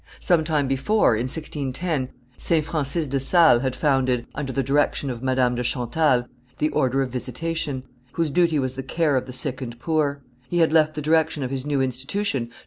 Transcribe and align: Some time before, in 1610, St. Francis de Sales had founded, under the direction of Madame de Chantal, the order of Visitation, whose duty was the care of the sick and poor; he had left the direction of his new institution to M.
Some 0.19 0.43
time 0.43 0.67
before, 0.67 1.15
in 1.15 1.25
1610, 1.25 2.09
St. 2.35 2.65
Francis 2.65 3.05
de 3.05 3.19
Sales 3.19 3.61
had 3.61 3.75
founded, 3.75 4.25
under 4.33 4.51
the 4.51 4.63
direction 4.63 5.11
of 5.11 5.21
Madame 5.21 5.53
de 5.53 5.61
Chantal, 5.61 6.27
the 6.57 6.69
order 6.69 7.03
of 7.03 7.11
Visitation, 7.11 7.83
whose 8.13 8.31
duty 8.31 8.57
was 8.57 8.73
the 8.73 8.81
care 8.81 9.15
of 9.15 9.27
the 9.27 9.31
sick 9.33 9.61
and 9.61 9.77
poor; 9.77 10.23
he 10.49 10.57
had 10.57 10.73
left 10.73 10.95
the 10.95 11.03
direction 11.03 11.43
of 11.43 11.51
his 11.51 11.67
new 11.67 11.83
institution 11.83 12.47
to 12.47 12.51
M. 12.53 12.57